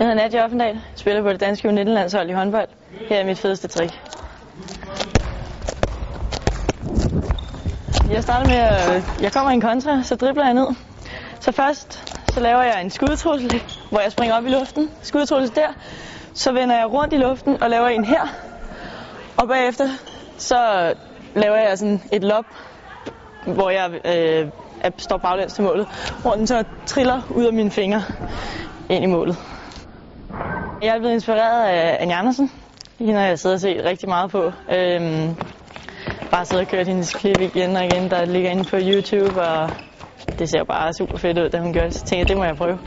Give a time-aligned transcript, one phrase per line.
[0.00, 2.68] Jeg hedder Nadia Offendal, spiller på det danske U19-landshold i håndbold.
[3.08, 4.00] Her er mit fedeste trick.
[8.10, 10.66] Jeg starter med, at jeg kommer i en kontra, så dribler jeg ned.
[11.40, 14.90] Så først så laver jeg en skudtrussel, hvor jeg springer op i luften.
[15.02, 15.68] Skudtrussel der.
[16.34, 18.28] Så vender jeg rundt i luften og laver en her.
[19.36, 19.88] Og bagefter
[20.38, 20.92] så
[21.34, 22.44] laver jeg sådan et lop,
[23.46, 24.50] hvor jeg øh,
[24.98, 25.86] står baglæns til målet,
[26.22, 28.02] hvor den så triller ud af mine fingre
[28.88, 29.36] ind i målet.
[30.82, 32.50] Jeg er blevet inspireret af Anja Andersen.
[32.98, 34.52] Hende har jeg siddet og set rigtig meget på.
[34.72, 35.36] Øhm,
[36.30, 39.70] bare siddet og kørt hendes klip igen og igen, der ligger inde på YouTube, og
[40.38, 41.94] det ser bare super fedt ud, da hun gør det.
[41.94, 42.78] Så tænkte jeg, det må jeg prøve.